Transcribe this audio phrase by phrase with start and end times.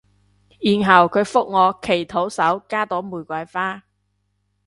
[0.59, 3.83] 然後佢覆我祈禱手加朵玫瑰花